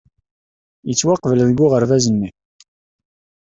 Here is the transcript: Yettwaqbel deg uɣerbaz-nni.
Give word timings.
Yettwaqbel 0.87 1.39
deg 1.47 1.57
uɣerbaz-nni. 1.65 2.29